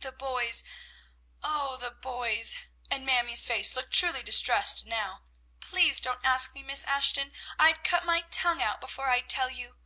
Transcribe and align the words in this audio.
"The 0.00 0.12
boys! 0.12 0.62
oh, 1.42 1.78
the 1.78 1.90
boys!" 1.90 2.54
and 2.90 3.06
Mamie's 3.06 3.46
face 3.46 3.74
looked 3.74 3.94
truly 3.94 4.22
distressed 4.22 4.84
now. 4.84 5.22
"Please 5.60 6.00
don't 6.00 6.22
ask 6.22 6.52
me, 6.54 6.62
Miss 6.62 6.84
Ashton. 6.84 7.32
I'd 7.58 7.82
cut 7.82 8.04
my 8.04 8.26
tongue 8.30 8.60
out 8.60 8.78
before 8.78 9.08
I'd 9.08 9.30
tell 9.30 9.48
you!" 9.48 9.78